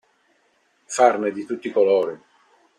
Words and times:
Farne 0.87 1.31
di 1.31 1.45
tutti 1.45 1.67
i 1.67 1.71
colori. 1.71 2.19